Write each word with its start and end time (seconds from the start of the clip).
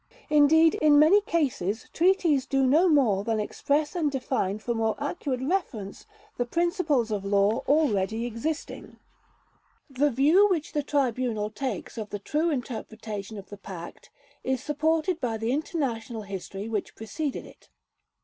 Indeed, 0.31 0.73
in 0.73 0.97
many 0.97 1.21
cases 1.21 1.85
treaties 1.93 2.47
do 2.47 2.65
no 2.65 2.89
more 2.89 3.23
than 3.23 3.39
express 3.39 3.95
and 3.95 4.09
define 4.09 4.57
for 4.57 4.73
more 4.73 4.95
accurate 4.97 5.41
reference 5.43 6.07
the 6.37 6.43
principles 6.47 7.11
of 7.11 7.23
law 7.23 7.61
already 7.67 8.25
existing. 8.25 8.97
The 9.91 10.09
view 10.09 10.49
which 10.49 10.73
the 10.73 10.81
Tribunal 10.81 11.51
takes 11.51 11.99
of 11.99 12.09
the 12.09 12.17
true 12.17 12.49
interpretation 12.49 13.37
of 13.37 13.49
the 13.49 13.57
Pact 13.57 14.09
is 14.43 14.63
supported 14.63 15.21
by 15.21 15.37
the 15.37 15.51
international 15.51 16.23
history 16.23 16.67
which 16.67 16.95
preceded 16.95 17.45
it. 17.45 17.69